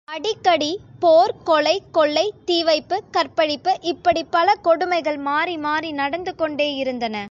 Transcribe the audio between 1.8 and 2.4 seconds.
கொள்ளை